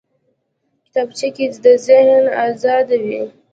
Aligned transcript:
کتابچه 0.85 1.27
کې 1.35 1.45
ذهن 1.87 2.23
ازاد 2.47 2.87
وي 3.03 3.21